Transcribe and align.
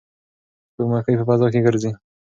سپوږمکۍ 0.71 1.13
په 1.19 1.23
فضا 1.29 1.47
کې 1.53 1.59
ګرځي. 1.65 1.91